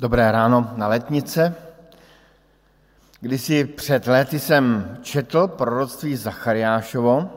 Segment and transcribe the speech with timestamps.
[0.00, 1.54] Dobré ráno na letnice.
[3.20, 7.30] Kdysi před lety jsem četl proroctví Zachariášovo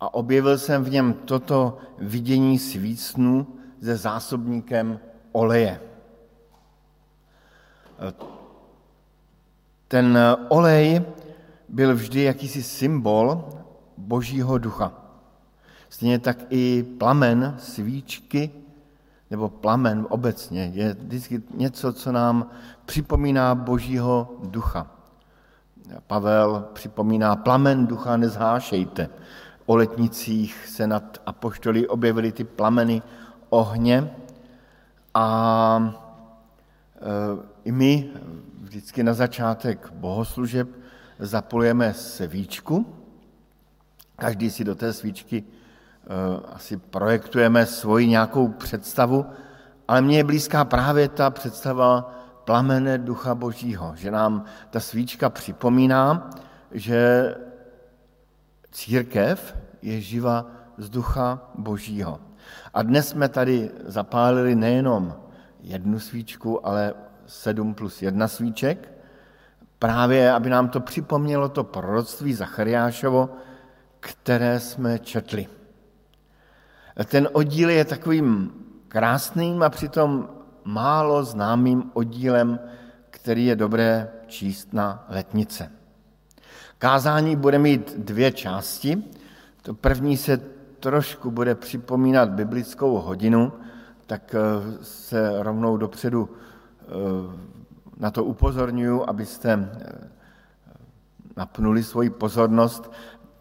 [0.00, 3.46] a objevil jsem v něm toto vidění svícnu
[3.82, 5.00] se zásobníkem
[5.32, 5.80] oleje.
[9.88, 10.18] Ten
[10.48, 11.02] olej
[11.68, 13.44] byl vždy jakýsi symbol
[13.96, 14.92] božího ducha.
[15.88, 18.61] Stejně tak i plamen svíčky
[19.32, 22.50] nebo plamen obecně je vždycky něco, co nám
[22.84, 24.86] připomíná božího ducha.
[26.06, 29.08] Pavel připomíná plamen ducha nezhášejte.
[29.66, 33.02] O letnicích se nad apoštolí objevily ty plameny
[33.48, 34.10] ohně
[35.14, 35.94] a
[36.96, 37.02] e,
[37.64, 38.10] i my
[38.60, 40.68] vždycky na začátek bohoslužeb
[41.18, 42.86] zapolujeme svíčku.
[44.16, 45.44] Každý si do té svíčky
[46.52, 49.26] asi projektujeme svoji nějakou představu,
[49.88, 56.30] ale mně je blízká právě ta představa plamene Ducha Božího, že nám ta svíčka připomíná,
[56.70, 57.34] že
[58.70, 60.46] církev je živa
[60.78, 62.20] z Ducha Božího.
[62.74, 65.14] A dnes jsme tady zapálili nejenom
[65.60, 66.94] jednu svíčku, ale
[67.26, 68.92] sedm plus jedna svíček,
[69.78, 73.30] právě aby nám to připomnělo to proroctví Zachariášovo,
[74.00, 75.46] které jsme četli.
[77.04, 78.52] Ten oddíl je takovým
[78.88, 80.28] krásným a přitom
[80.64, 82.60] málo známým oddílem,
[83.10, 85.70] který je dobré číst na letnice.
[86.78, 89.02] Kázání bude mít dvě části.
[89.62, 90.40] To první se
[90.80, 93.52] trošku bude připomínat biblickou hodinu,
[94.06, 94.38] tak eh,
[94.82, 96.84] se rovnou dopředu eh,
[97.96, 100.08] na to upozorňuji, abyste eh,
[101.36, 102.92] napnuli svoji pozornost.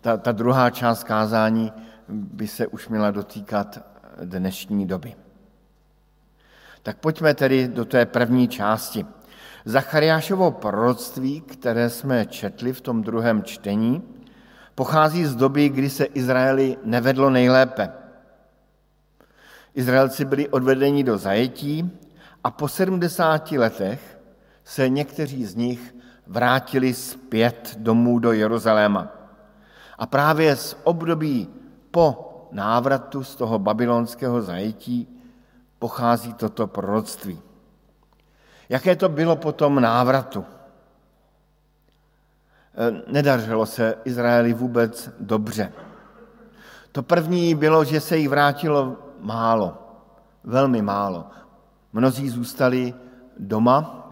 [0.02, 1.74] Ta, ta druhá část kázání
[2.12, 3.80] by se už měla dotýkat
[4.24, 5.16] dnešní doby.
[6.84, 9.06] Tak pojďme tedy do té první části.
[9.66, 14.04] Zachariášovo proroctví, které jsme četli v tom druhém čtení,
[14.76, 17.90] pochází z doby, kdy se Izraeli nevedlo nejlépe.
[19.74, 21.92] Izraelci byli odvedeni do zajetí
[22.44, 24.20] a po 70 letech
[24.64, 25.96] se někteří z nich
[26.28, 29.08] vrátili zpět domů do Jeruzaléma.
[29.98, 31.61] A právě z období
[31.92, 35.08] po návratu z toho babylonského zajetí
[35.80, 37.40] pochází toto proroctví.
[38.70, 40.46] Jaké to bylo po tom návratu?
[42.76, 45.74] E, nedařilo se Izraeli vůbec dobře.
[46.92, 49.78] To první bylo, že se jí vrátilo málo,
[50.44, 51.26] velmi málo.
[51.94, 52.94] Mnozí zůstali
[53.40, 54.08] doma,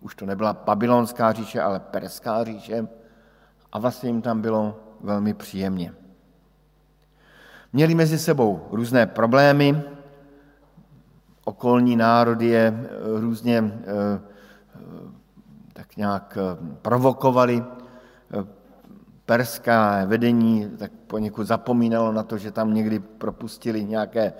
[0.00, 2.88] už to nebyla babylonská říše, ale perská říše,
[3.72, 6.03] a vlastně jim tam bylo velmi příjemně.
[7.74, 9.82] Měli mezi sebou různé problémy,
[11.44, 14.20] okolní národy je eh, různě eh,
[14.74, 14.80] eh,
[15.72, 16.38] tak nějak
[16.82, 17.64] provokovali.
[19.26, 24.32] Perská vedení tak poněkud zapomínalo na to, že tam někdy propustili nějaké,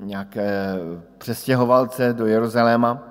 [0.00, 0.74] nějaké
[1.18, 3.02] přestěhovalce do Jeruzaléma.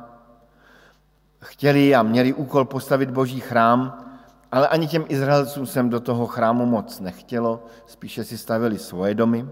[1.40, 4.11] Chtěli a měli úkol postavit boží chrám,
[4.52, 9.50] ale ani těm Izraelcům jsem do toho chrámu moc nechtělo, spíše si stavili svoje domy.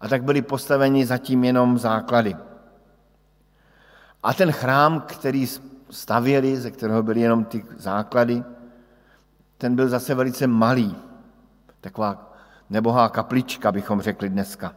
[0.00, 2.36] A tak byli postaveni zatím jenom základy.
[4.22, 5.46] A ten chrám, který
[5.90, 8.44] stavěli, ze kterého byly jenom ty základy,
[9.58, 10.96] ten byl zase velice malý.
[11.80, 12.32] Taková
[12.70, 14.74] nebohá kaplička, bychom řekli dneska.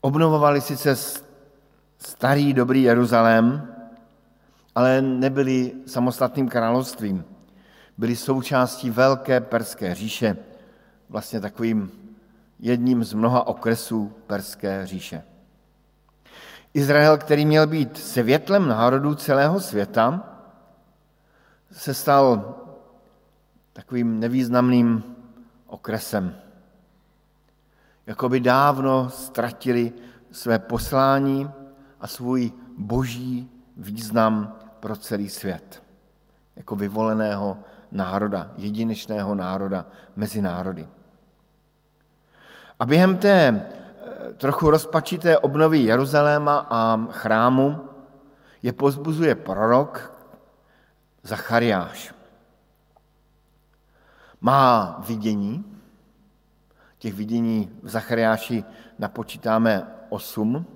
[0.00, 0.96] Obnovovali sice
[1.98, 3.71] starý dobrý Jeruzalém,
[4.74, 7.24] ale nebyli samostatným královstvím.
[7.98, 10.36] Byli součástí velké perské říše,
[11.08, 11.90] vlastně takovým
[12.58, 15.22] jedním z mnoha okresů perské říše.
[16.74, 20.28] Izrael, který měl být světlem národů celého světa,
[21.70, 22.54] se stal
[23.72, 25.04] takovým nevýznamným
[25.66, 26.36] okresem.
[28.06, 29.92] Jakoby dávno ztratili
[30.30, 31.50] své poslání
[32.00, 35.82] a svůj boží význam pro celý svět.
[36.56, 37.58] Jako vyvoleného
[37.92, 39.86] národa, jedinečného národa
[40.16, 40.88] mezi národy.
[42.80, 47.88] A během té eh, trochu rozpačité obnovy Jeruzaléma a chrámu
[48.62, 50.18] je pozbuzuje prorok
[51.22, 52.14] Zachariáš.
[54.40, 55.64] Má vidění,
[56.98, 58.64] těch vidění v Zachariáši
[58.98, 60.66] napočítáme osm,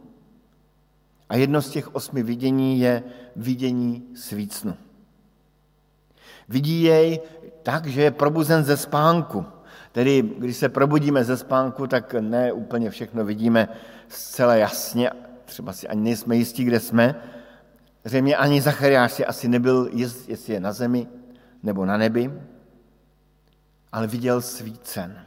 [1.29, 3.03] a jedno z těch osmi vidění je
[3.37, 4.77] vidění svícnu.
[6.49, 7.21] Vidí jej
[7.63, 9.45] tak, že je probuzen ze spánku.
[9.93, 13.69] Tedy, když se probudíme ze spánku, tak ne úplně všechno vidíme
[14.09, 15.11] zcela jasně.
[15.45, 17.15] třeba si ani nejsme jistí, kde jsme.
[18.05, 21.09] Zřejmě ani Zachariáš si asi nebyl jist, jestli je na zemi
[21.63, 22.33] nebo na nebi,
[23.93, 25.27] ale viděl svícen.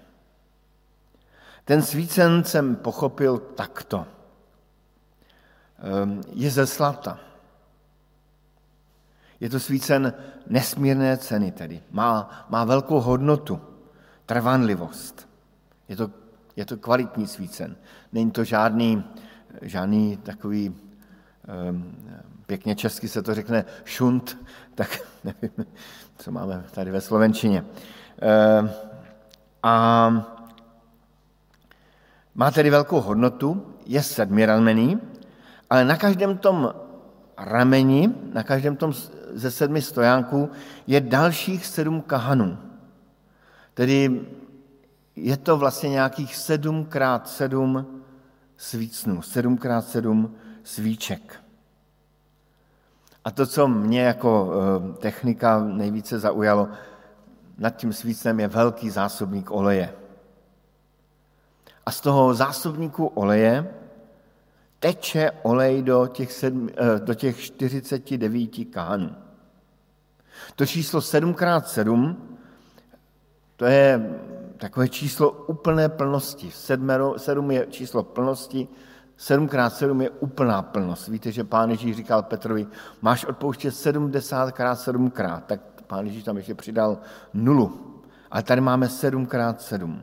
[1.66, 4.06] Ten svícen jsem pochopil takto.
[5.82, 7.20] Ehm, je ze slata.
[9.40, 10.14] Je to svícen
[10.48, 11.84] nesmírné ceny tedy.
[11.92, 13.62] Má, má velkou hodnotu,
[14.26, 15.30] trvanlivost.
[15.88, 16.12] Je to,
[16.56, 17.76] je to kvalitní svícen.
[18.12, 19.04] Není to žádný,
[19.62, 20.76] žádný takový,
[21.70, 21.96] um,
[22.46, 24.38] pěkně česky se to řekne, šunt,
[24.76, 25.66] tak nevím,
[26.18, 27.66] co máme tady ve Slovenčině.
[28.60, 28.70] Um,
[29.64, 30.10] a
[32.36, 35.00] má tedy velkou hodnotu, je sedmiramený,
[35.70, 36.74] ale na každém tom
[37.38, 38.94] rameni, na každém tom
[39.34, 40.50] ze sedmi stojánků
[40.88, 42.58] je dalších sedm kahanů.
[43.74, 44.26] Tedy
[45.16, 48.02] je to vlastně nějakých sedmkrát sedm
[48.58, 51.44] svícnů, sedmkrát sedm svíček.
[53.26, 56.70] A to, co mě jako eh, technika nejvíce zaujalo,
[57.58, 59.94] nad tím svícnem je velký zásobník oleje.
[61.86, 63.79] A z toho zásobníku oleje
[64.80, 69.16] teče olej do těch, sedm, eh, do těch 49 kánů.
[70.56, 72.16] To číslo 7x7,
[73.56, 74.16] to je
[74.58, 76.52] takové číslo úplné plnosti.
[76.52, 78.68] 7 je číslo plnosti,
[79.18, 81.08] 7x7 je úplná plnost.
[81.08, 82.68] Víte, že pán Ježíš říkal Petrovi,
[83.02, 86.98] máš odpouštět 70x7x, tak pán Ježíš tam ještě přidal
[87.34, 88.02] nulu.
[88.32, 90.02] Ale tady máme 7x7.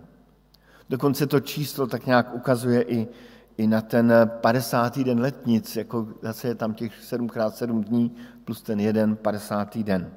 [0.88, 3.08] Dokonce to číslo tak nějak ukazuje i
[3.56, 4.98] i na ten 50.
[4.98, 9.78] den letnic, jako zase je tam těch 7x7 dní plus ten jeden 50.
[9.78, 10.10] den.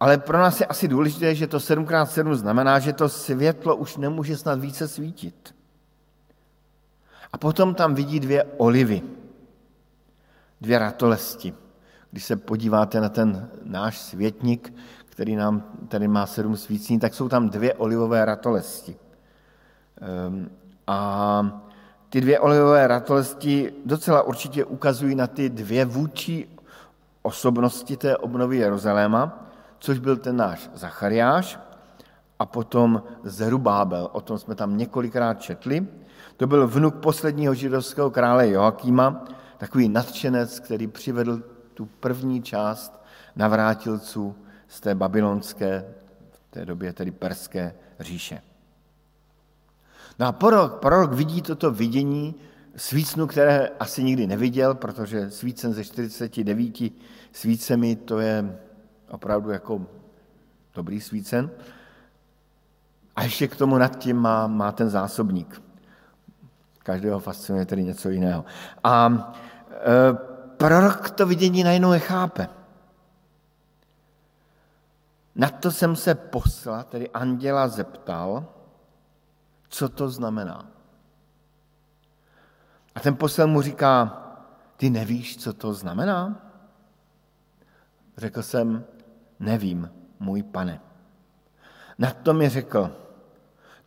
[0.00, 4.36] Ale pro nás je asi důležité, že to 7x7 znamená, že to světlo už nemůže
[4.36, 5.54] snad více svítit.
[7.32, 9.02] A potom tam vidí dvě olivy,
[10.60, 11.54] dvě ratolesti.
[12.10, 14.74] Když se podíváte na ten náš světník,
[15.06, 18.96] který nám tady má sedm svícní, tak jsou tam dvě olivové ratolesti.
[20.00, 20.50] Ehm,
[20.86, 21.62] a
[22.10, 26.48] ty dvě olivové ratolesti docela určitě ukazují na ty dvě vůči
[27.22, 31.58] osobnosti té obnovy Jeruzaléma, což byl ten náš Zachariáš
[32.38, 34.08] a potom Zerubábel.
[34.12, 35.86] O tom jsme tam několikrát četli.
[36.36, 39.24] To byl vnuk posledního židovského krále Joakýma,
[39.58, 41.42] takový nadšenec, který přivedl
[41.74, 43.04] tu první část
[43.36, 44.36] navrátilců
[44.68, 45.94] z té babylonské,
[46.30, 48.42] v té době tedy perské říše.
[50.18, 52.34] No a prorok, prorok vidí toto vidění
[52.76, 56.92] svícnu, které asi nikdy neviděl, protože svícen ze 49
[57.32, 58.58] svícemi to je
[59.10, 59.86] opravdu jako
[60.74, 61.50] dobrý svícen.
[63.16, 65.62] A ještě k tomu nad tím má, má ten zásobník.
[66.78, 68.44] Každého fascinuje tedy něco jiného.
[68.84, 69.12] A
[69.70, 70.14] e,
[70.56, 72.48] prorok to vidění najednou nechápe.
[75.34, 78.44] Na to jsem se posla, tedy anděla zeptal,
[79.68, 80.70] co to znamená.
[82.94, 84.22] A ten posel mu říká,
[84.76, 86.40] ty nevíš, co to znamená?
[88.16, 88.84] Řekl jsem,
[89.40, 89.90] nevím,
[90.20, 90.80] můj pane.
[91.98, 92.96] Na to mi řekl,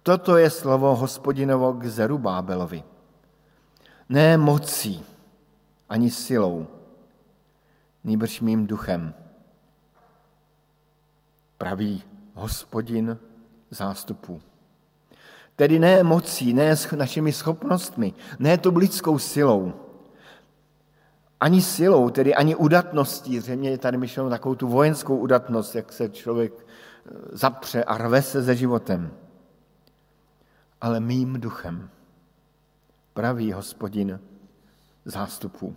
[0.04, 2.84] toto je slovo hospodinovo k Zerubábelovi.
[4.10, 5.06] Ne mocí,
[5.90, 6.68] ani silou,
[8.04, 9.14] nýbrž mým duchem.
[11.58, 13.18] Praví hospodin
[13.70, 14.42] zástupů.
[15.60, 19.74] Tedy ne mocí, ne s našimi schopnostmi, ne to lidskou silou,
[21.40, 26.10] ani silou, tedy ani udatností, zřejmě je tady myšleno takovou tu vojenskou udatnost, jak se
[26.10, 26.66] člověk e,
[27.32, 29.12] zapře a rve se se životem,
[30.82, 31.90] ale mým duchem,
[33.14, 34.20] pravý hospodin
[35.06, 35.76] zástupů.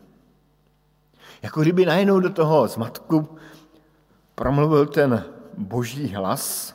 [1.43, 3.39] Jako kdyby najednou do toho zmatku
[4.35, 5.25] promluvil ten
[5.59, 6.75] boží hlas,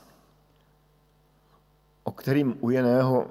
[2.08, 3.28] o kterým u jiného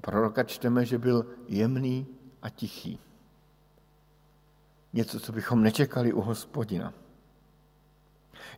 [0.00, 2.06] proroka čteme, že byl jemný
[2.42, 2.98] a tichý.
[4.92, 6.92] Něco, co bychom nečekali u hospodina.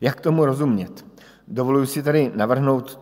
[0.01, 1.05] Jak tomu rozumět?
[1.47, 2.99] Dovoluji si tady navrhnout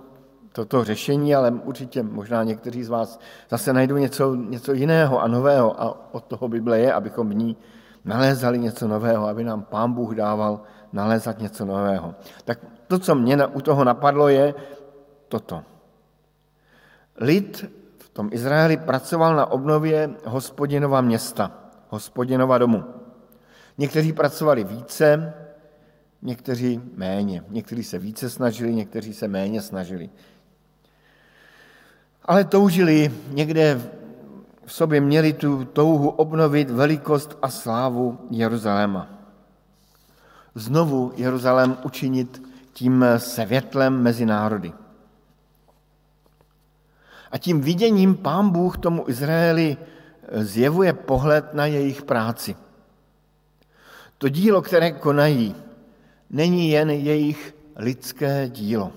[0.52, 5.82] toto řešení, ale určitě možná někteří z vás zase najdou něco, něco jiného a nového
[5.82, 7.58] a od toho Bible je, abychom v ní
[8.06, 10.62] nalézali něco nového, aby nám Pán Bůh dával
[10.94, 12.16] nalézat něco nového.
[12.44, 14.54] Tak to, co mě u toho napadlo, je
[15.28, 15.75] toto.
[17.18, 17.66] Lid
[17.98, 21.52] v tom Izraeli pracoval na obnově hospodinova města,
[21.90, 22.84] hospodinova domu.
[23.78, 25.34] Někteří pracovali více,
[26.22, 27.44] někteří méně.
[27.50, 30.10] Někteří se více snažili, někteří se méně snažili.
[32.26, 33.82] Ale toužili někde
[34.66, 39.08] v sobě měli tu touhu obnovit velikost a slávu Jeruzaléma.
[40.56, 42.42] Znovu Jeruzalém učinit
[42.74, 44.74] tím světlem mezi národy.
[47.36, 49.78] A tím viděním pán Bůh tomu Izraeli
[50.32, 52.56] zjevuje pohled na jejich práci.
[54.18, 55.56] To dílo, které konají,
[56.30, 58.92] není jen jejich lidské dílo.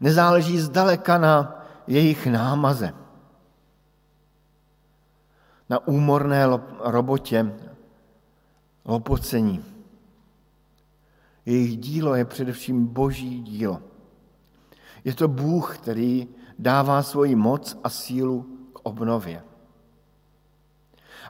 [0.00, 2.92] Nezáleží zdaleka na jejich námaze,
[5.70, 6.46] na úmorné
[6.80, 7.52] robotě,
[8.84, 9.64] lopocení.
[11.46, 13.82] Jejich dílo je především boží dílo.
[15.04, 16.28] Je to Bůh, který
[16.58, 18.42] dává svoji moc a sílu
[18.72, 19.42] k obnově.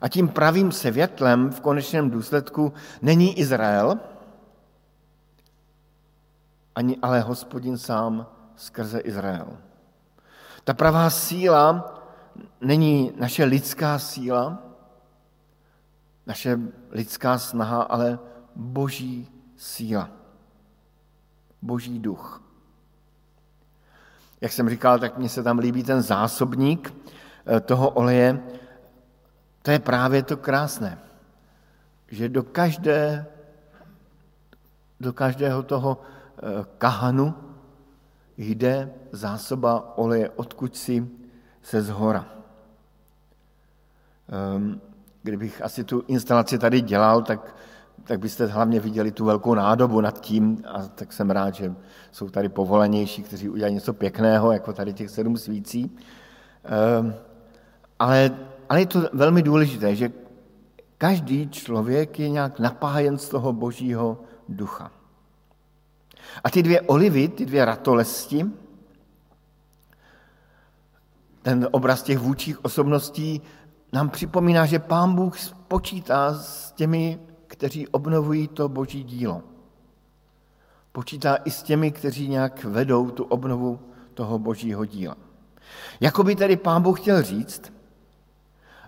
[0.01, 3.99] A tím pravým světlem v konečném důsledku není Izrael,
[6.75, 8.27] ani ale hospodin sám
[8.57, 9.59] skrze Izrael.
[10.65, 11.95] Ta pravá síla
[12.61, 14.59] není naše lidská síla,
[16.27, 16.59] naše
[16.91, 18.19] lidská snaha, ale
[18.57, 20.11] boží síla.
[21.63, 22.42] Boží duch.
[24.43, 26.95] Jak jsem říkal, tak mně se tam líbí ten zásobník
[27.47, 28.43] eh, toho oleje.
[29.63, 30.99] To je právě to krásné,
[32.09, 33.27] že do, každé,
[35.01, 37.35] do každého toho eh, kahanu
[38.37, 41.09] jde zásoba oleje, odkud si
[41.63, 42.27] se zhora.
[44.29, 44.81] Ehm,
[45.23, 47.55] kdybych asi tu instalaci tady dělal, tak,
[48.05, 51.75] tak byste hlavně viděli tu velkou nádobu nad tím a tak jsem rád, že
[52.13, 55.97] jsou tady povolenější, kteří udělají něco pěkného, jako tady těch sedm svící.
[56.65, 57.15] Ehm,
[57.99, 58.31] ale,
[58.69, 60.13] ale je to velmi důležité, že
[60.99, 64.91] každý člověk je nějak napájen z toho božího ducha.
[66.45, 68.47] A ty dvě olivy, ty dvě ratolesti,
[71.43, 73.43] ten obraz těch vůčích osobností
[73.93, 75.37] nám připomíná, že Pán Bůh
[75.69, 77.19] počítá s těmi,
[77.53, 79.43] kteří obnovují to boží dílo.
[80.93, 83.81] Počítá i s těmi, kteří nějak vedou tu obnovu
[84.15, 85.17] toho božího díla.
[86.01, 87.73] Jakoby tedy Pán Bůh chtěl říct,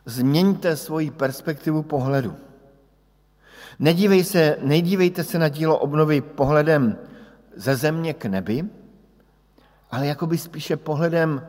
[0.04, 2.36] změňte svoji perspektivu pohledu.
[3.78, 6.98] Nedívej se, nejdívejte se na dílo obnovy pohledem
[7.56, 8.64] ze země k nebi,
[9.90, 11.46] ale jakoby spíše pohledem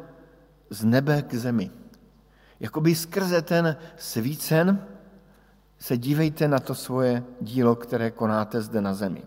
[0.70, 1.72] z nebe k zemi.
[2.60, 4.95] Jakoby skrze ten svícen
[5.86, 9.22] se dívejte na to svoje dílo, které konáte zde na zemi.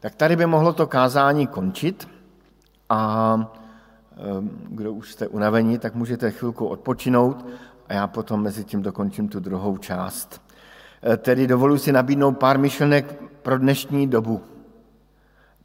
[0.00, 2.08] Tak tady by mohlo to kázání končit
[2.88, 3.34] a
[4.16, 7.46] ehm, kdo už jste unavení, tak můžete chvilku odpočinout
[7.88, 10.42] a já potom mezi tím dokončím tu druhou část.
[11.12, 14.42] E, tedy dovoluji si nabídnout pár myšlenek pro dnešní dobu,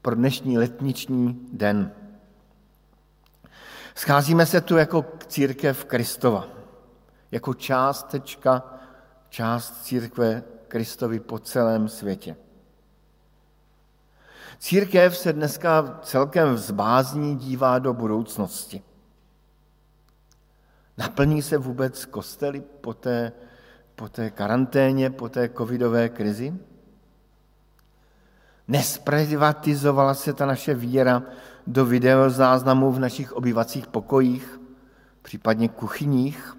[0.01, 1.91] pro dnešní letniční den.
[3.95, 6.47] Scházíme se tu jako církev Kristova,
[7.31, 8.72] jako částečka,
[9.33, 12.35] část církve Kristovi po celém světě.
[14.59, 18.83] Církev se dneska celkem vzbázní dívá do budoucnosti.
[20.97, 23.31] Naplní se vůbec kostely po té,
[23.95, 26.53] po té karanténě, po té covidové krizi?
[28.67, 31.23] Nesprivatizovala se ta naše víra
[31.67, 34.59] do videozáznamů v našich obyvacích pokojích,
[35.21, 36.57] případně kuchyních,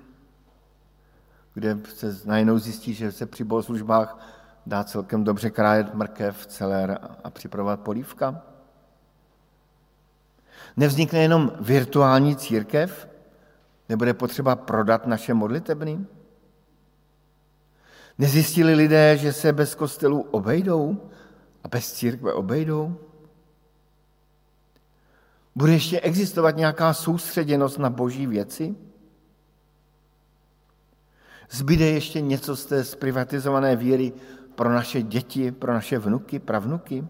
[1.55, 4.19] kde se najednou zjistí, že se při bohoslužbách
[4.67, 8.43] dá celkem dobře krájet mrkev, celer a připravovat polívka?
[10.77, 13.09] Nevznikne jenom virtuální církev?
[13.89, 16.07] Nebude potřeba prodat naše modlitebny?
[18.19, 21.11] Nezjistili lidé, že se bez kostelů obejdou
[21.65, 22.97] a bez církve obejdou?
[25.55, 28.75] Bude ještě existovat nějaká soustředěnost na boží věci?
[31.51, 34.13] Zbyde ještě něco z té zprivatizované víry
[34.55, 37.07] pro naše děti, pro naše vnuky, pravnuky?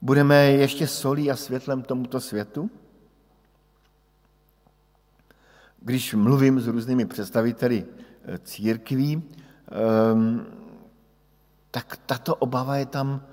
[0.00, 2.70] Budeme ještě solí a světlem tomuto světu?
[5.80, 7.84] Když mluvím s různými představiteli
[8.24, 9.22] eh, církví,
[9.70, 10.46] ehm,
[11.70, 13.26] tak tato obava je tam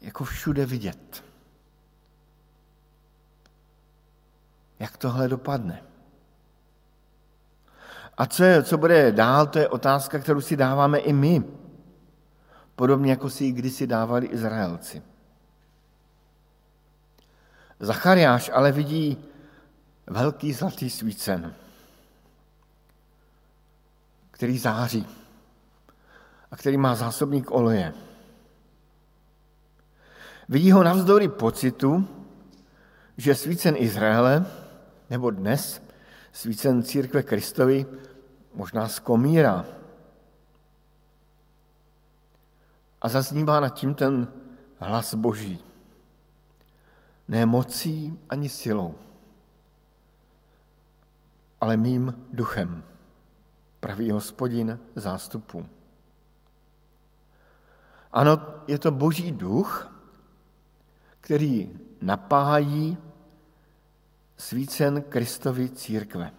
[0.00, 1.24] jako všude vidět.
[4.78, 5.89] Jak tohle dopadne?
[8.16, 11.44] A co, je, co bude dál, to je otázka, kterou si dáváme i my.
[12.76, 15.02] Podobně jako si ji kdysi dávali Izraelci.
[17.80, 19.24] Zachariáš ale vidí
[20.06, 21.54] velký zlatý svícen,
[24.30, 25.06] který září
[26.50, 27.94] a který má zásobník oleje.
[30.48, 32.08] Vidí ho navzdory pocitu,
[33.16, 34.46] že svícen Izraele
[35.10, 35.82] nebo dnes
[36.32, 37.86] svícen církve Kristovi
[38.54, 39.64] možná skomírá.
[43.00, 44.28] A zaznívá nad tím ten
[44.78, 45.58] hlas Boží.
[47.28, 48.94] Ne mocí ani silou,
[51.60, 52.84] ale mým duchem,
[53.80, 55.66] pravý hospodin zástupu.
[58.12, 59.92] Ano, je to boží duch,
[61.20, 62.98] který napájí
[64.40, 66.32] svícen Kristovi církve,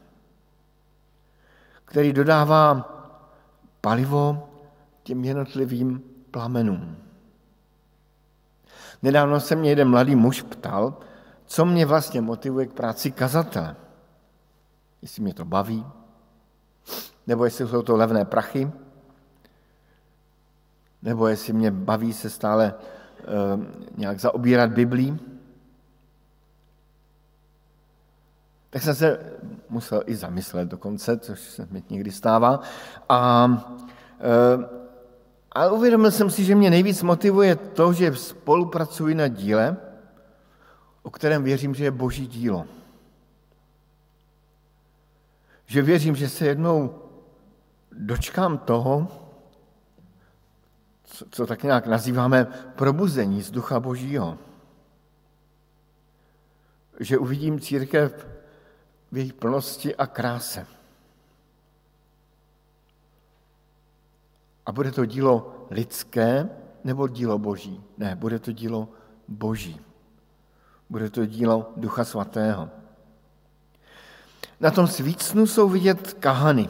[1.86, 2.90] který dodává
[3.82, 4.50] palivo
[5.04, 6.98] těm jednotlivým plamenům.
[9.02, 10.98] Nedávno se mě jeden mladý muž ptal,
[11.46, 13.76] co mě vlastně motivuje k práci kazatele.
[15.02, 15.86] Jestli mě to baví,
[17.28, 18.72] nebo jestli jsou to levné prachy,
[21.02, 23.24] nebo jestli mě baví se stále e,
[23.98, 25.31] nějak zaobírat Biblí.
[28.72, 29.20] Tak jsem se
[29.70, 32.62] musel i zamyslet dokonce, což se mi někdy stává.
[33.10, 33.48] A,
[34.20, 34.66] e,
[35.52, 39.78] a uvědomil jsem si, že mě nejvíc motivuje to, že spolupracuji na díle,
[41.04, 42.66] o kterém věřím, že je boží dílo.
[45.66, 46.96] Že věřím, že se jednou
[47.92, 49.08] dočkám toho,
[51.04, 54.38] co, co tak nějak nazýváme probuzení z ducha božího.
[57.00, 58.28] Že uvidím církev
[59.12, 60.68] v její plnosti a kráse.
[64.66, 66.50] A bude to dílo lidské
[66.84, 67.84] nebo dílo boží?
[67.98, 68.90] Ne, bude to dílo
[69.28, 69.80] boží.
[70.90, 72.70] Bude to dílo Ducha Svatého.
[74.60, 76.70] Na tom svícnu jsou vidět kahany,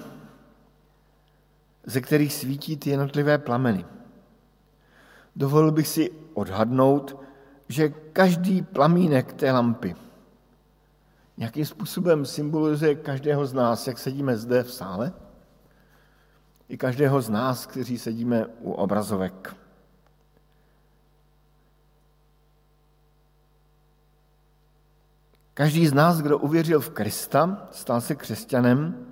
[1.83, 3.85] ze kterých svítí ty jednotlivé plameny.
[5.35, 7.17] Dovolil bych si odhadnout,
[7.69, 9.95] že každý plamínek té lampy
[11.41, 15.13] nějakým způsobem symbolizuje každého z nás, jak sedíme zde v sále,
[16.69, 19.55] i každého z nás, kteří sedíme u obrazovek.
[25.53, 29.05] Každý z nás, kdo uvěřil v Krista, stal se křesťanem,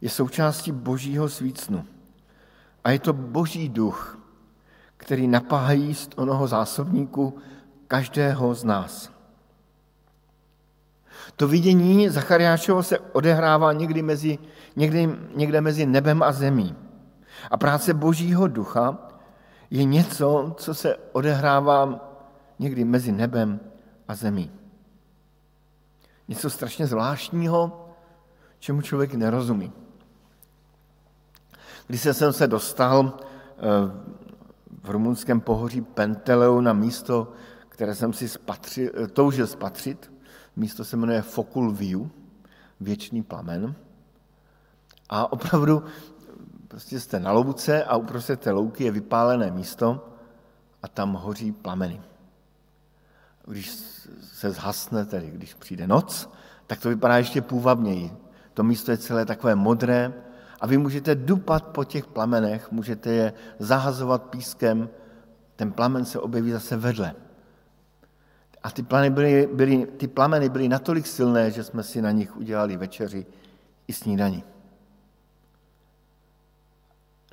[0.00, 1.84] je součástí božího svícnu.
[2.84, 4.18] A je to boží duch,
[4.96, 7.38] který napáhají z onoho zásobníku
[7.88, 9.15] každého z nás.
[11.36, 14.38] To vidění Zachariášovo se odehrává někdy mezi,
[14.76, 16.76] někdy, někde mezi nebem a zemí.
[17.50, 18.98] A práce Božího ducha
[19.70, 22.00] je něco, co se odehrává
[22.58, 23.60] někdy mezi nebem
[24.08, 24.50] a zemí.
[26.28, 27.88] Něco strašně zvláštního,
[28.58, 29.72] čemu člověk nerozumí.
[31.86, 33.62] Když jsem se dostal eh,
[34.82, 37.32] v rumunském pohoří Penteleu na místo,
[37.68, 40.12] které jsem si spatřil, eh, toužil spatřit,
[40.56, 42.08] Místo se jmenuje Fokul View,
[42.80, 43.74] věčný plamen.
[45.08, 45.84] A opravdu
[46.68, 50.08] prostě jste na louce a uprostřed té louky je vypálené místo
[50.82, 52.00] a tam hoří plameny.
[53.46, 53.70] Když
[54.22, 56.30] se zhasne, tedy když přijde noc,
[56.66, 58.12] tak to vypadá ještě půvabněji.
[58.54, 60.12] To místo je celé takové modré
[60.60, 64.88] a vy můžete dupat po těch plamenech, můžete je zahazovat pískem,
[65.56, 67.14] ten plamen se objeví zase vedle.
[68.66, 72.36] A ty, plameny byly, byly, ty plameny byly natolik silné, že jsme si na nich
[72.36, 73.26] udělali večeři
[73.88, 74.44] i snídani.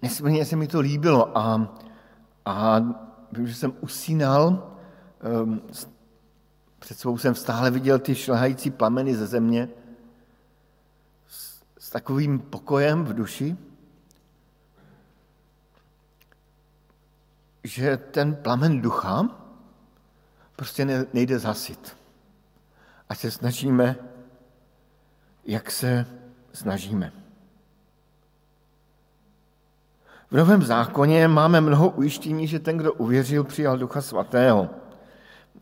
[0.01, 1.77] Nesmírně se mi to líbilo a,
[2.45, 2.79] a
[3.31, 4.73] vím, že jsem usínal,
[5.43, 5.61] um,
[6.79, 9.69] před svou jsem stále viděl ty šlehající plameny ze země
[11.27, 13.57] s, s takovým pokojem v duši,
[17.63, 19.42] že ten plamen ducha,
[20.55, 21.97] prostě nejde zasit.
[23.09, 23.95] A se snažíme,
[25.45, 26.05] jak se
[26.53, 27.11] snažíme.
[30.31, 34.69] V Novém zákoně máme mnoho ujištění, že ten, kdo uvěřil, přijal Ducha Svatého.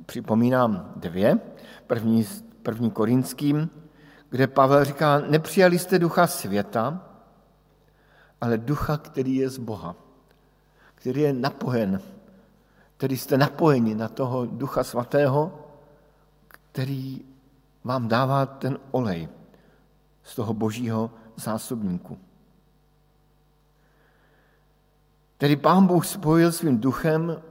[0.06, 1.40] Připomínám dvě.
[1.88, 2.28] První,
[2.64, 3.70] první korinským,
[4.30, 7.06] kde Pavel říká, nepřijali jste ducha světa,
[8.42, 9.96] ale ducha, který je z Boha,
[10.96, 12.02] který je napojen
[13.02, 15.66] který jste napojeni na toho Ducha Svatého,
[16.48, 17.22] který
[17.84, 19.30] vám dává ten olej
[20.24, 22.18] z toho božího zásobníku.
[25.38, 27.42] Tedy Pán Bůh spojil svým duchem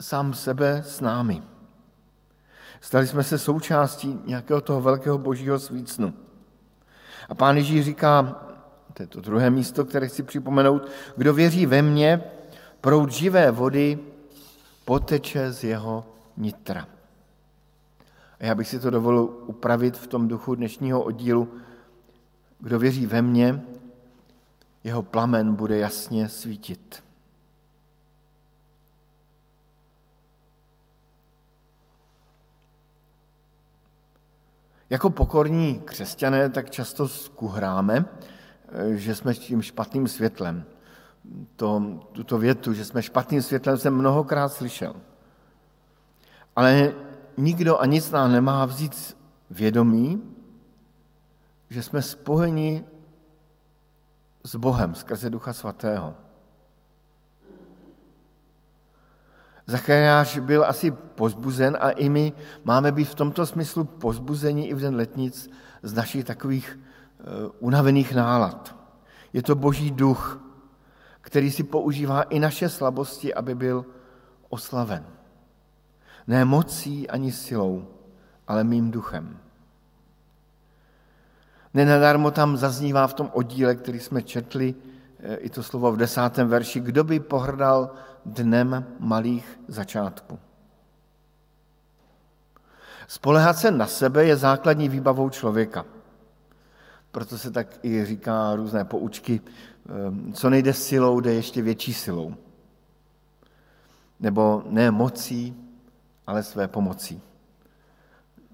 [0.00, 1.42] sám sebe s námi.
[2.80, 6.14] Stali jsme se součástí nějakého toho velkého božího svícnu.
[7.28, 8.42] A pán Ježíš říká,
[8.94, 12.24] to je to druhé místo, které chci připomenout, kdo věří ve mně,
[12.80, 14.09] proud živé vody
[14.90, 16.88] poteče z jeho nitra.
[18.40, 21.54] A já bych si to dovolil upravit v tom duchu dnešního oddílu.
[22.58, 23.62] Kdo věří ve mně,
[24.84, 27.04] jeho plamen bude jasně svítit.
[34.90, 38.04] Jako pokorní křesťané tak často skuhráme,
[38.94, 40.64] že jsme tím špatným světlem.
[41.56, 44.94] To, tuto větu, že jsme špatným světlem, jsem mnohokrát slyšel.
[46.56, 46.94] Ale
[47.36, 49.16] nikdo a nic nám nemá vzít
[49.50, 50.22] vědomí,
[51.70, 52.84] že jsme spojeni
[54.44, 56.14] s Bohem skrze Ducha Svatého.
[59.66, 62.32] Zachariáš byl asi pozbuzen a i my
[62.64, 65.50] máme být v tomto smyslu pozbuzení i v den letnic
[65.82, 68.76] z našich takových uh, unavených nálad.
[69.32, 70.40] Je to boží duch,
[71.20, 73.86] který si používá i naše slabosti, aby byl
[74.48, 75.06] oslaven.
[76.26, 77.86] Ne mocí ani silou,
[78.48, 79.38] ale mým duchem.
[81.74, 84.74] Nenadarmo tam zaznívá v tom oddíle, který jsme četli,
[85.18, 87.90] eh, i to slovo v desátém verši, kdo by pohrdal
[88.26, 90.38] dnem malých začátků.
[93.06, 95.84] Spolehat se na sebe je základní výbavou člověka.
[97.12, 102.34] Proto se tak i říká různé poučky, eh, co nejde silou, jde ještě větší silou.
[104.20, 105.56] Nebo ne mocí,
[106.26, 107.22] ale své pomocí.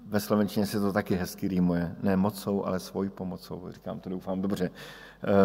[0.07, 1.97] Ve slovenčině se to taky hezky rýmuje.
[2.03, 3.69] Ne mocou, ale svojí pomocou.
[3.71, 4.71] Říkám to, doufám, dobře.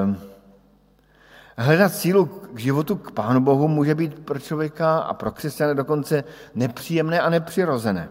[0.04, 0.18] Um,
[1.58, 6.24] Hledat sílu k životu k Pánu Bohu může být pro člověka a pro křesťany dokonce
[6.56, 8.10] nepříjemné a nepřirozené.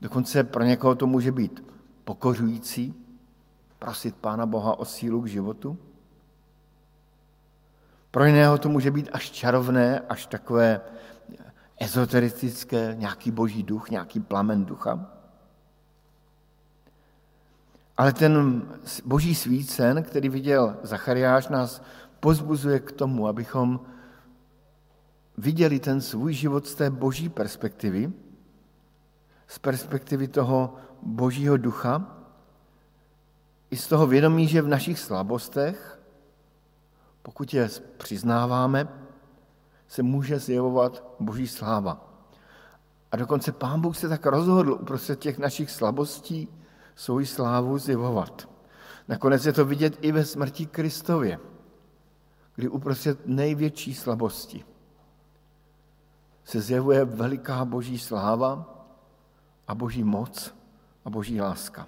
[0.00, 1.64] Dokonce pro někoho to může být
[2.06, 2.94] pokořující,
[3.78, 5.78] prosit Pána Boha o sílu k životu.
[8.10, 10.80] Pro jiného to může být až čarovné, až takové
[11.80, 15.10] ezoteristické, nějaký boží duch, nějaký plamen ducha.
[17.96, 18.62] Ale ten
[19.04, 21.82] boží svícen, který viděl Zachariáš, nás
[22.20, 23.80] pozbuzuje k tomu, abychom
[25.38, 28.12] viděli ten svůj život z té boží perspektivy,
[29.46, 32.16] z perspektivy toho božího ducha,
[33.70, 36.00] i z toho vědomí, že v našich slabostech,
[37.22, 38.88] pokud je přiznáváme,
[39.88, 42.12] se může zjevovat boží sláva.
[43.12, 46.48] A dokonce Pán Bůh se tak rozhodl uprostřed těch našich slabostí,
[46.94, 48.48] svoji slávu zjevovat.
[49.08, 51.38] Nakonec je to vidět i ve smrti Kristově,
[52.54, 54.64] kdy uprostřed největší slabosti
[56.46, 58.64] se zjevuje veliká boží sláva
[59.68, 60.55] a boží moc
[61.06, 61.86] a boží láska.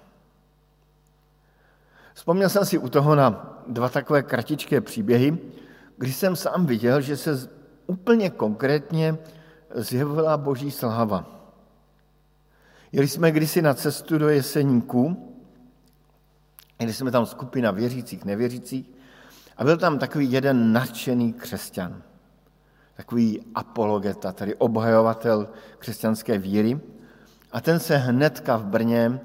[2.13, 5.37] Vzpomněl jsem si u toho na dva takové kratičké příběhy,
[5.97, 7.49] kdy jsem sám viděl, že se
[7.87, 9.17] úplně konkrétně
[9.75, 11.25] zjevila boží sláva.
[12.91, 15.35] Jeli jsme kdysi na cestu do Jeseníku,
[16.79, 18.91] jeli jsme tam skupina věřících, nevěřících
[19.57, 22.01] a byl tam takový jeden nadšený křesťan,
[22.95, 26.79] takový apologeta, tedy obhajovatel křesťanské víry
[27.51, 29.21] a ten se hnedka v Brně,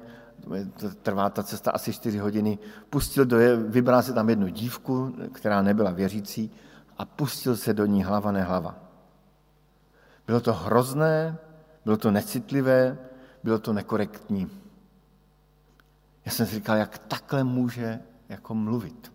[1.01, 2.59] trvá ta cesta asi 4 hodiny,
[2.89, 6.51] pustil do, vybral si tam jednu dívku, která nebyla věřící
[6.97, 8.75] a pustil se do ní hlava nehlava.
[10.27, 11.37] Bylo to hrozné,
[11.85, 12.97] bylo to necitlivé,
[13.43, 14.49] bylo to nekorektní.
[16.25, 19.11] Já jsem si říkal, jak takhle může jako mluvit.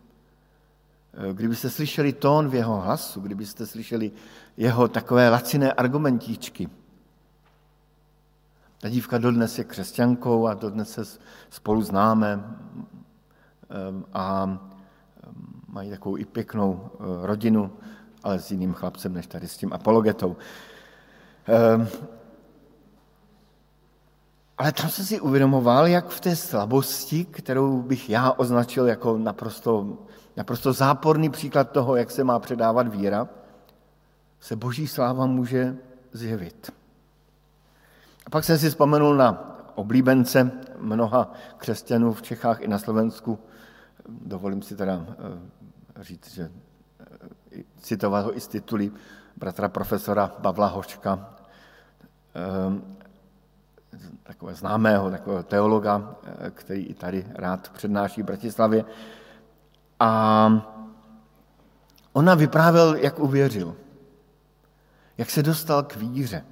[1.33, 4.13] Kdybyste slyšeli tón v jeho hlasu, kdybyste slyšeli
[4.57, 6.69] jeho takové laciné argumentíčky.
[8.81, 11.19] Ta dívka dodnes je křesťankou a dodnes se
[11.51, 13.77] spolu známe eh,
[14.13, 15.29] a eh,
[15.69, 16.91] mají takovou i pěknou
[17.23, 17.73] rodinu,
[18.23, 20.37] ale s jiným chlapcem než tady s tím apologetou.
[24.61, 29.99] Ale tam jsem si uvědomoval, jak v té slabosti, kterou bych já označil jako naprosto,
[30.37, 33.29] naprosto záporný příklad toho, jak se má předávat víra,
[34.41, 35.77] se boží sláva může
[36.13, 36.73] zjevit.
[38.31, 43.39] A pak jsem si vzpomenul na oblíbence mnoha křesťanů v Čechách i na Slovensku.
[44.09, 46.51] Dovolím si teda eh, říct, že
[47.01, 48.91] eh, citovat ho i z tituly
[49.37, 51.35] bratra profesora Pavla Hoška,
[52.35, 52.81] eh,
[54.23, 56.15] takového známého, takového teologa,
[56.51, 58.85] který i tady rád přednáší v Bratislavě.
[60.01, 60.51] A
[62.13, 63.77] ona vyprávěl, jak uvěřil,
[65.19, 66.45] jak se dostal k víře.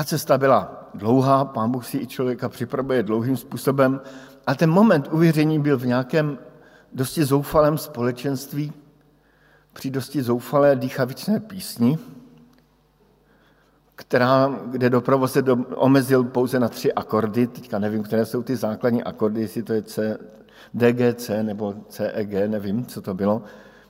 [0.00, 4.00] Ta cesta byla dlouhá, pán Bůh si i člověka připravuje dlouhým způsobem,
[4.46, 6.38] a ten moment uvěření byl v nějakém
[6.92, 8.72] dosti zoufalém společenství,
[9.72, 11.98] při dosti zoufalé dýchavičné písni,
[13.94, 18.56] která, kde doprovod se do, omezil pouze na tři akordy, teďka nevím, které jsou ty
[18.56, 20.18] základní akordy, jestli to je C,
[20.74, 23.42] DGC nebo CEG, nevím, co to bylo.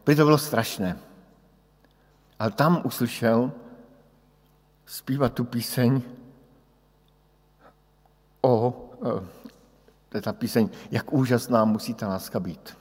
[0.05, 0.99] Prý to bylo strašné.
[2.39, 3.53] Ale tam uslyšel
[4.91, 6.03] zpívat tu píseň
[8.43, 9.27] o, eh,
[10.09, 12.77] to je ta píseň, jak úžasná musí ta láska být.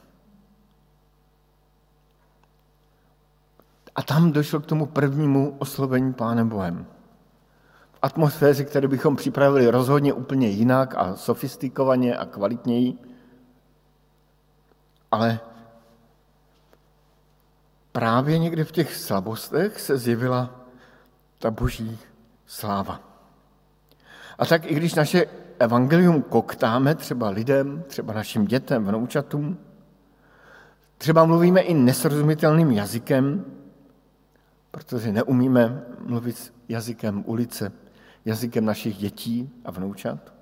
[3.96, 6.86] A tam došlo k tomu prvnímu oslovení Pánem Bohem.
[7.92, 12.94] V atmosféře, kterou bychom připravili rozhodně úplně jinak a sofistikovaně a kvalitněji,
[15.12, 15.40] ale
[17.92, 20.59] právě někde v těch slabostech se zjevila
[21.40, 22.00] ta boží
[22.46, 23.00] sláva.
[24.40, 25.26] A tak i když naše
[25.60, 29.58] evangelium koktáme třeba lidem, třeba našim dětem, vnoučatům,
[30.98, 33.46] třeba mluvíme i nesrozumitelným jazykem,
[34.72, 37.72] protože neumíme mluvit jazykem ulice,
[38.26, 40.34] jazykem našich dětí a vnoučat.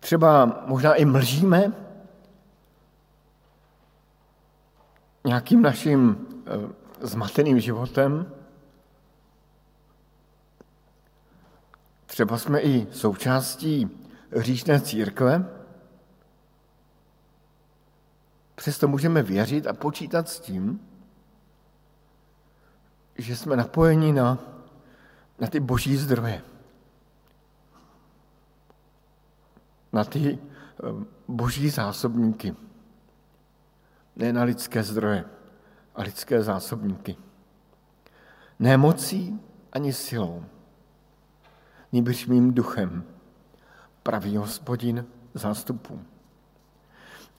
[0.00, 1.72] Třeba možná i mlžíme
[5.26, 6.50] nějakým naším eh,
[7.00, 8.32] zmateným životem.
[12.08, 13.90] Třeba jsme i součástí
[14.36, 15.44] hříšné církve,
[18.54, 20.80] přesto můžeme věřit a počítat s tím,
[23.18, 24.38] že jsme napojeni na,
[25.38, 26.42] na ty boží zdroje.
[29.92, 32.56] Na ty eh, boží zásobníky.
[34.16, 35.24] Ne na lidské zdroje
[35.94, 37.16] a lidské zásobníky.
[38.58, 39.40] Ne mocí
[39.72, 40.44] ani silou,
[41.92, 43.04] nýbrž mým duchem,
[44.02, 46.00] pravý hospodin zástupů.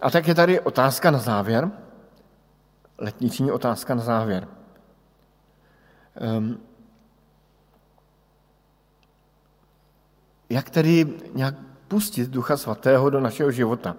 [0.01, 1.71] A tak je tady otázka na závěr,
[2.97, 4.47] letniční otázka na závěr.
[6.38, 6.59] Um,
[10.49, 11.55] jak tedy nějak
[11.88, 13.95] pustit Ducha Svatého do našeho života?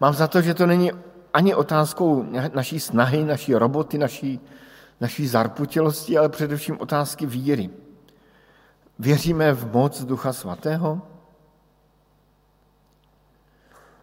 [0.00, 0.92] Mám za to, že to není
[1.32, 4.40] ani otázkou naší snahy, naší roboty, naší,
[5.00, 7.70] naší zarputilosti, ale především otázky víry.
[8.98, 11.02] Věříme v moc Ducha Svatého?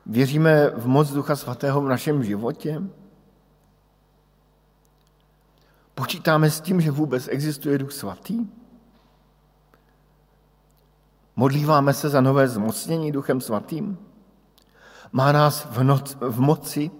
[0.05, 2.81] Věříme v moc Ducha Svatého v našem životě?
[5.95, 8.47] Počítáme s tím, že vůbec existuje Duch Svatý?
[11.35, 13.97] Modlíváme se za nové zmocnění Duchem Svatým?
[15.11, 16.91] Má nás v, noc, v moci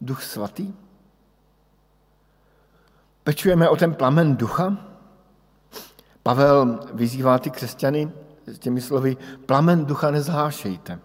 [0.00, 0.74] Duch Svatý?
[3.24, 4.91] Pečujeme o ten plamen ducha?
[6.22, 8.12] Pavel vyzývá ty křesťany
[8.46, 10.98] s těmi slovy, plamen ducha nezhášejte.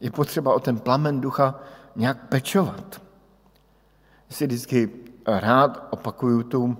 [0.00, 1.60] Je potřeba o ten plamen ducha
[1.96, 3.08] nějak pečovat
[4.30, 4.90] si vždycky
[5.26, 6.76] rád opakuju tu,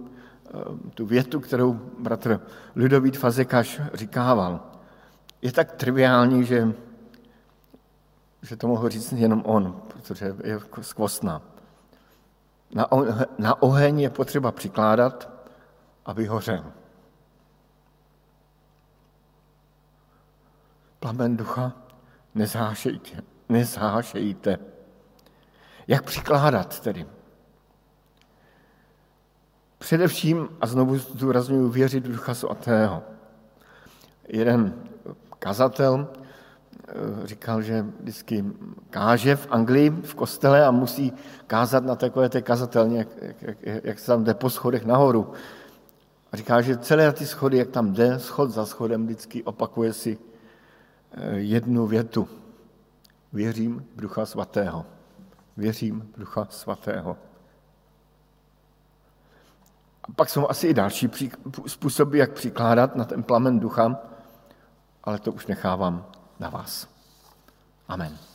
[0.47, 2.41] eh, tu větu, kterou bratr
[2.77, 4.61] Ludovít Fazekaš říkával.
[5.43, 6.73] Je tak triviální, že,
[8.43, 11.43] že to mohl říct jenom on, protože je skvostná.
[12.75, 12.87] Na,
[13.39, 15.31] na oheň je potřeba přikládat,
[16.09, 16.65] aby hořel.
[21.01, 21.73] Plamen ducha
[22.35, 24.59] nezhášejte, nezhášejte.
[25.89, 27.07] Jak přikládat tedy?
[29.79, 33.03] Především, a znovu zdůraznuju, věřit v Ducha Svatého.
[34.29, 34.75] Jeden
[35.39, 36.09] kazatel
[36.89, 38.45] eh, říkal, že vždycky
[38.91, 41.13] káže v Anglii v kostele a musí
[41.47, 45.33] kázat na takové té kazatelně, jak, jak, jak, jak se tam jde po schodech nahoru.
[46.33, 50.19] A říká, že celé ty schody, jak tam jde, schod za schodem, vždycky opakuje si
[51.13, 52.29] eh, jednu větu.
[53.33, 54.87] Věřím v Ducha Svatého.
[55.57, 57.17] Věřím v Ducha Svatého.
[60.17, 61.11] Pak jsou asi i další
[61.67, 63.97] způsoby, jak přikládat na ten plamen ducha,
[65.05, 66.07] ale to už nechávám
[66.41, 66.89] na vás.
[67.89, 68.28] Amen.